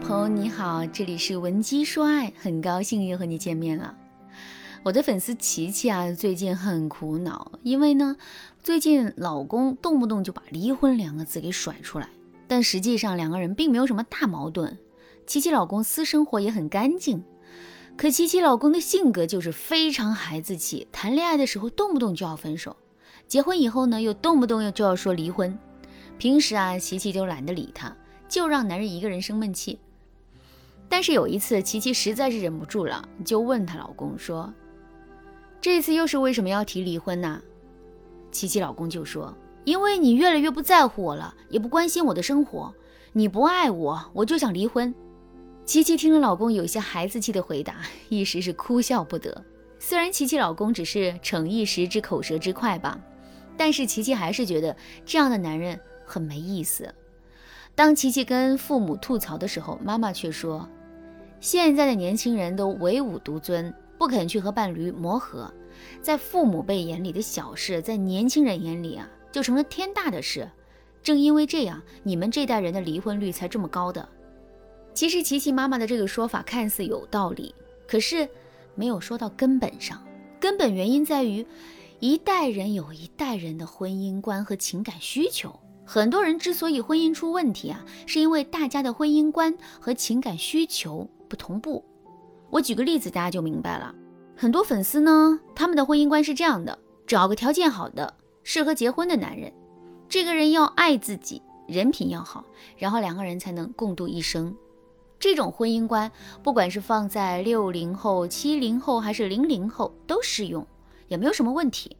[0.00, 3.94] 朋友你好，这里是文姬说爱，很高兴又和你见面了。
[4.82, 8.16] 我的粉丝琪琪啊，最近很苦恼，因为呢，
[8.62, 12.08] 最近老公动不动就把离婚两个字给甩出来，
[12.48, 14.76] 但实际上两个人并没有什么大矛盾。
[15.26, 17.22] 琪琪老公私生活也很干净，
[17.96, 22.74] 可琪琪老公的性格就是非常孩子气，谈恋爱的时候动不动就要分手，
[23.28, 25.56] 结婚以后呢，又动不动又就要说离婚。
[26.18, 27.94] 平时啊，琪琪就懒得理他。
[28.28, 29.76] 就让男人一个人生闷气。
[30.90, 34.52] 但是有一次，琪琪实在是忍不住了，就问她老公说
[35.62, 37.40] ：“这次又是为什么要提离婚呢？”
[38.32, 42.74] 琪琪老公就说：“因为你越来越不在乎我了，也不关心我的生活，
[43.12, 44.92] 你不爱我，我就想离婚。”
[45.64, 47.76] 琪琪听了老公有些孩子气的回答，
[48.08, 49.44] 一时是哭笑不得。
[49.78, 53.00] 虽然琪琪老公只是逞一时之口舌之快吧，
[53.56, 56.92] 但是琪琪还是觉得这样的男人很没意思。
[57.76, 60.68] 当琪琪跟父母吐槽的时候，妈妈却说
[61.40, 65.52] ：“现在的年轻人都唯吾独尊，不肯去和伴侣磨合，
[66.02, 70.48] 在父母辈眼里的小事，在年轻人眼里啊，就成了天大的事。
[71.02, 74.06] 正因为这样，你们这代人的离婚率才这么高的。”
[74.92, 77.54] 其实，琪琪妈妈的这个说法看似有道理，
[77.86, 78.28] 可是
[78.74, 80.04] 没有说到根本上。
[80.38, 81.46] 根本原因在于，
[82.00, 85.58] 一代人有一代人的婚姻观和情感需求。
[85.86, 91.82] 很多人之所以婚姻出问题啊，是因为大家的婚姻观和情感需求不同步。
[92.50, 93.94] 我举个例子，大家就明白了。
[94.36, 99.52] 很多粉丝呢，他们的婚姻观是这样的：找个条件好的、适合结婚的男人，
[100.08, 102.44] 这个人要爱自己，人品要好，
[102.76, 104.54] 然后两个人才能共度一生。
[105.20, 106.10] 这种婚姻观，
[106.42, 110.66] 不管是放在六零后、七零后还是零零后都适用，
[111.06, 111.96] 也没有什么问题。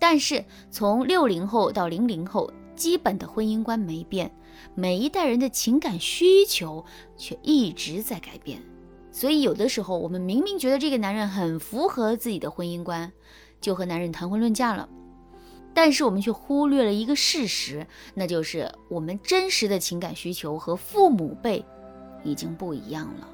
[0.00, 4.32] 但是从六零后到零零后，基本的婚姻观没变，
[4.74, 6.84] 每一代人的情感需求
[7.16, 8.62] 却一直在改变。
[9.10, 13.12] 所以有的时候，我们明明觉得这个男人很符合自己的婚姻观，
[13.60, 14.88] 就和男人谈婚论嫁了，
[15.74, 21.64] 但是我们却忽略了一个事实，那就是我们真实的情感需求和父母辈
[22.22, 23.28] 已经不一样了。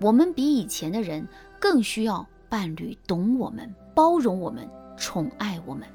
[0.00, 1.26] 我们比以前的人
[1.60, 5.86] 更需要伴侣懂我们、包容我们、宠爱我们。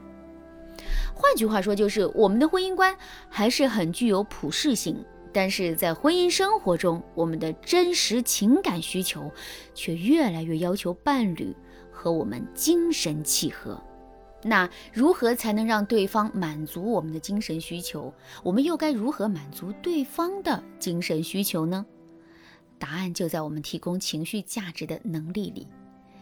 [1.19, 2.95] 换句话说，就是我们的婚姻观
[3.27, 9.31] 还是很具有普适性，但是在婚姻生活中，我们的真实情感需求
[9.73, 11.55] 却越来越要求伴侣
[11.91, 13.81] 和我们精神契合。
[14.43, 18.13] 那如何才能让对方满足我们的精神需求？
[18.43, 21.83] 我们又该如何满足对方的精神需求呢？
[22.77, 25.67] 答案就在我们提供情绪价值的能力里。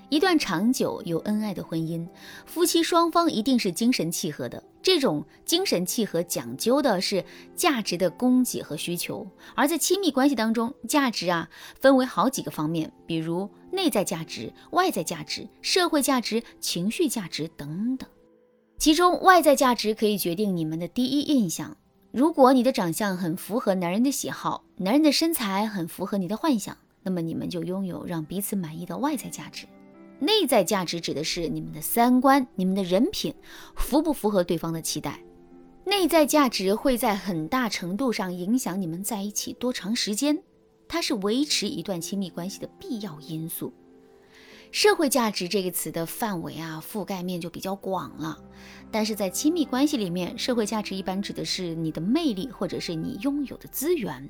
[0.09, 2.07] 一段长久又恩爱的婚姻，
[2.45, 4.63] 夫妻双方一定是精神契合的。
[4.83, 9.27] 这种精神契合讲究的是价值的供给和需求。
[9.55, 11.49] 而在亲密关系当中，价值啊
[11.79, 18.07] 分为好几个方面，比如内在价值、外在价值、社会价值、情绪价值等等。
[18.77, 21.75] 其中，外在价值可以决定你们的第一印象。
[22.11, 29.65] 如果你的长相很符合男人的喜好，男人的身材很符合你的幻想，那么你们就拥有让彼此满意的外在价值。
[30.19, 33.33] 内在价值指的是你们的三观、你们的人品
[33.75, 35.19] 符不符合对方的期待。
[35.83, 40.41] 内在价值会在很大程度上影响你们在一起多长时间，
[40.87, 43.71] 它是维持一段亲密关系的必要因素。
[44.71, 48.37] 社会价值这个词的范围啊，覆盖面就比较广了。
[48.91, 54.27] 但是在亲密关系里面，社会价值一般指的是你的魅力或者是你拥有的资源。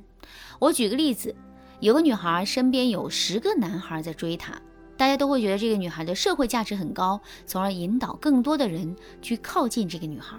[0.60, 1.34] 我举个例子，
[1.80, 4.62] 有个女孩身边有十个男孩在追她。
[4.98, 10.38] 大家都会觉得这个女孩的社会价值很高，从而引导更多的人去靠近这个女孩。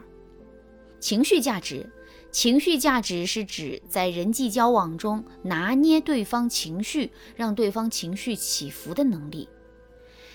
[0.99, 1.89] 情绪价值，
[2.31, 9.49] 情绪价值是指在人际交往中拿捏对方情绪，让对方情绪起伏的能力。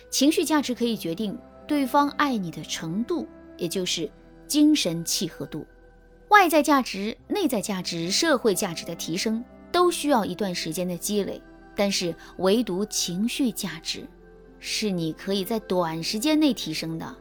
[0.10, 3.28] 情绪价值可以决定对方爱你的程度，
[3.58, 4.10] 也就是
[4.48, 5.66] 精神契合度。
[6.30, 11.42] 外在价值、内在价值、社会价值的提升都需要一段时间的积累。
[11.82, 14.08] 但是，唯独情绪价值，
[14.60, 17.16] 是你可以在短时间内提升的。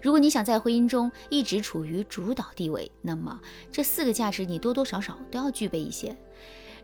[0.00, 3.38] 如果你想在婚姻中一直处于主导地位，那么
[3.70, 6.16] 这四个价值你多多少少都要具备一些。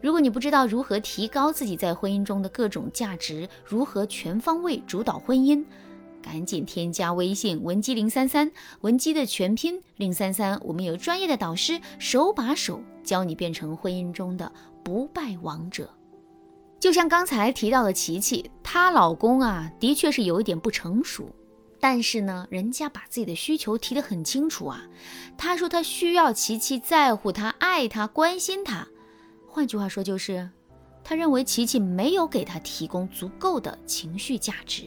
[0.03, 5.65] 如果你不知道如何提高自己在婚姻中的各种价值，如何全方位主导婚姻，
[6.21, 8.53] 赶紧添加微信文姬零三三，
[8.83, 14.53] 文姬的全拼零三三，我们有专业的导师手把手教你变成婚姻中的
[14.85, 15.89] 不败王者。
[16.83, 21.29] 就像刚才提到的琪琪，她老公啊，的确是有一点不成熟，
[21.79, 24.83] 但是呢，人家把自己的需求提得很清楚啊。
[25.39, 28.85] 他说他需要琪琪在乎他、爱他、关心他，
[29.47, 30.51] 换句话说就是，
[31.05, 34.87] 他认为琪琪没有给他提供足够的情绪价值。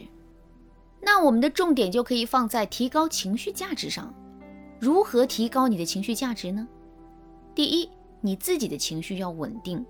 [1.00, 4.14] 那我们的重点就可以放在提高情绪价值上。
[4.78, 6.68] 如何提高你的情绪价值呢？
[7.54, 7.88] 第一，
[8.20, 9.82] 你自己的情绪要稳定。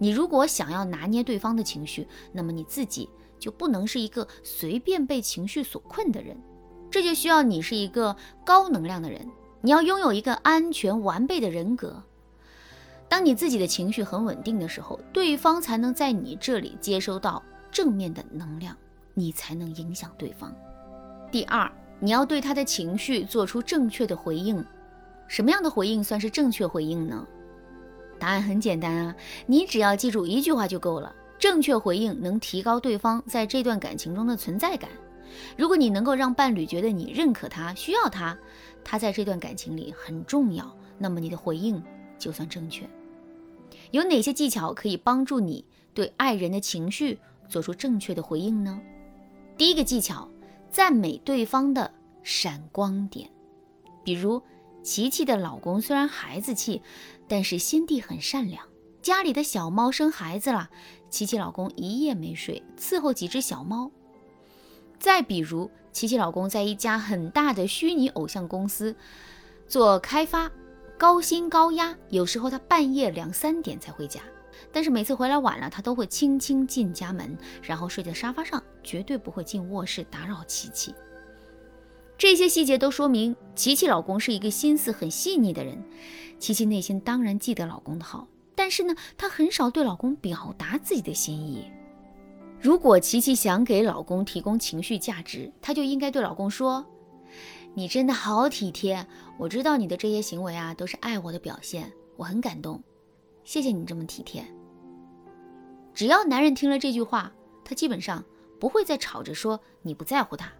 [0.00, 3.08] 你如果想要拿捏对方的情绪，那么你自己
[3.38, 6.36] 就不能是一个随便被情绪所困的人。
[6.90, 9.24] 这就需要你是一个高能量的人，
[9.60, 12.02] 你要拥有一个安全完备的人格。
[13.08, 18.74] 当你自己的情绪很稳定的时候，对方才能在你这里接收到正面的能量，
[19.14, 20.52] 你才能影响对方。
[21.30, 21.70] 第二。
[22.02, 24.64] 你要对他的情绪做出正确的回应，
[25.28, 27.26] 什么样的回应算是正确回应呢？
[28.20, 31.12] 答案很简单啊，你只要记住一句话就够了。
[31.38, 34.90] 正确回应能提高对方在这段感情中的存在感。
[35.56, 38.38] 如果你能够让伴侣觉得你认可他、需要他，
[38.84, 41.82] 他在这段感情里很重要，那么你的回应
[42.18, 42.88] 就算正确。
[43.90, 45.64] 有哪些技巧可以帮助你
[45.94, 47.18] 对爱人的情绪
[47.48, 48.80] 做出正确的回应呢？
[49.56, 50.28] 第一个技巧。
[50.72, 53.28] 赞美对方的闪光点，
[54.04, 54.40] 比如
[54.82, 56.82] 琪琪的老公虽然孩子气，
[57.28, 58.66] 但是心地很善良。
[59.02, 60.68] 家里的小猫生孩子了，
[61.08, 63.90] 琪琪老公一夜没睡，伺候几只小猫。
[64.98, 68.94] 再比如，琪琪老公在一家很大的虚拟偶像公司
[69.66, 70.50] 做开发，
[70.98, 74.20] 高薪高压，有时候他半夜两三点才回家。
[74.70, 80.94] 但是每次回来晚了，他都会轻轻进家门，然后睡在沙发上，绝对不会进卧室打扰琪琪。
[82.20, 85.82] 这些细节都说明琪琪老公是一个心思很细腻的人。
[86.38, 91.64] 琪琪内心当然记得老公的好，但是呢，她很少对老公表达自己的心意。
[92.60, 96.84] 如果琪琪想给老公提供情绪价值，她就应该对老公说
[97.72, 99.06] ：“你真的好体贴，
[99.38, 102.82] 我知道你的这些行为啊，都是爱我的表现，我很感动。”
[103.44, 104.44] 谢谢你这么体贴。
[105.94, 107.32] 只要男人听了这句话，
[107.64, 108.22] 他基本上
[108.58, 110.52] 不会再吵着说你不在乎他。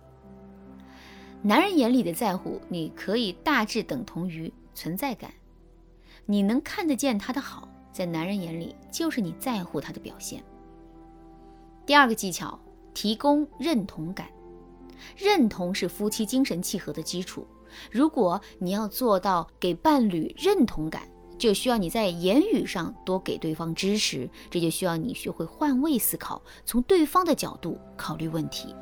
[1.43, 5.33] 男人眼里的在乎，你可以大致等同于存在感。
[6.27, 10.45] 你能看得见他的好，在男人眼里就是你在乎他的表现。
[11.87, 12.61] 第二个技巧，
[12.93, 14.29] 提供认同感。
[15.17, 17.47] 认同是夫妻精神契合的基础。
[17.91, 21.09] 如果你要做到给伴侣认同感，
[21.39, 28.75] 就需要你在言语上多给对方支持，这就需要你学会换位思考，从对方的角度考虑问题。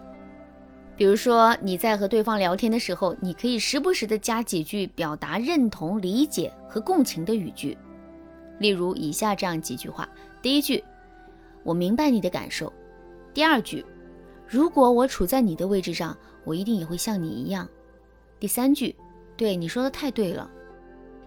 [0.99, 7.79] 比如说你在和对方聊天的时候，你可以时不时的加几句表达认同、理解和共情的语句，
[8.59, 10.09] 例如以下这样几句话：
[10.43, 10.83] 第一句，
[11.63, 12.67] 我明白你的感受；
[13.33, 13.87] 第二句，
[14.45, 17.65] 如果我处在你的位置上，我一定也会像你一样；
[18.41, 18.97] 第三句，
[19.37, 20.51] 对你说的太对了。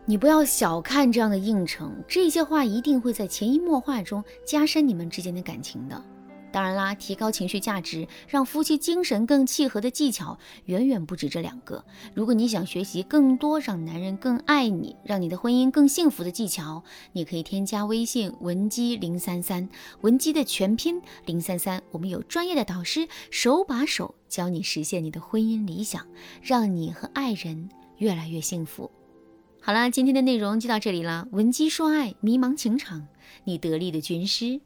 [0.04, 6.04] 你不要小看这样的应承，这些话一定会在潜移默化中加深你们之间的感情的。
[6.52, 11.84] 当然啦，提高情绪价值，让夫妻精神更契合的技巧远远不止这两个。
[12.14, 16.84] 如果你想学习更多让男人更爱你、让你的婚姻更幸福的技巧，
[17.14, 19.70] 你可以添加微信文姬零三三，
[20.02, 26.06] 文姬的全拼零三三，我们有专业的导师手把手教你实现你的婚姻理想，
[26.42, 28.92] 让你和爱人越来越幸福。
[29.62, 31.28] 好了，今天的内容就到这里了。
[31.32, 33.08] 闻鸡说爱，迷茫情场，
[33.44, 34.60] 你得力的军师。